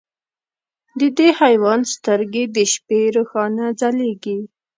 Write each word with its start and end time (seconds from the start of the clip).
د 0.99 1.01
دې 1.17 1.29
حیوان 1.41 1.79
سترګې 1.93 2.43
د 2.55 2.57
شپې 2.73 3.01
روښانه 3.15 3.65
ځلېږي. 3.79 4.39